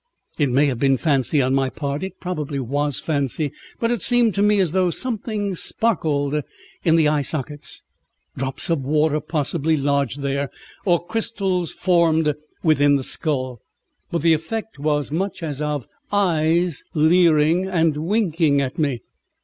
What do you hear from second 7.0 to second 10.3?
eye sockets. Drops of water possibly lodged